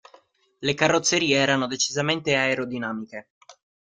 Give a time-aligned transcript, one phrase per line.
[0.61, 3.33] Le carrozzerie erano decisamente aerodinamiche.